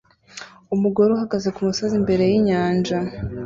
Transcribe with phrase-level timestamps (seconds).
[0.75, 2.97] Umugore uhagaze kumusozi imbere yinyanja